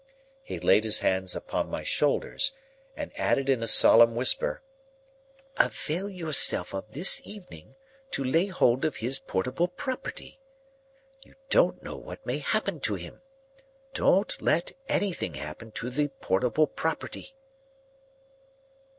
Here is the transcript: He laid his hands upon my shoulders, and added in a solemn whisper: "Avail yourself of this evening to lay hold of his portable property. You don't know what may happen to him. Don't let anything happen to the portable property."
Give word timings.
He 0.41 0.59
laid 0.59 0.83
his 0.83 0.97
hands 0.97 1.35
upon 1.35 1.69
my 1.69 1.83
shoulders, 1.83 2.53
and 2.97 3.11
added 3.19 3.49
in 3.49 3.61
a 3.61 3.67
solemn 3.67 4.15
whisper: 4.15 4.63
"Avail 5.57 6.09
yourself 6.09 6.73
of 6.73 6.89
this 6.93 7.21
evening 7.23 7.75
to 8.09 8.23
lay 8.23 8.47
hold 8.47 8.83
of 8.83 8.95
his 8.95 9.19
portable 9.19 9.67
property. 9.67 10.39
You 11.21 11.35
don't 11.51 11.83
know 11.83 11.97
what 11.97 12.25
may 12.25 12.39
happen 12.39 12.79
to 12.79 12.95
him. 12.95 13.21
Don't 13.93 14.41
let 14.41 14.71
anything 14.89 15.35
happen 15.35 15.69
to 15.73 15.91
the 15.91 16.07
portable 16.07 16.65
property." 16.65 17.35